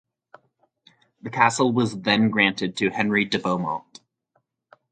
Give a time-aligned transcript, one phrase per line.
[1.21, 3.99] The castle was then granted to Henry de Beaumont.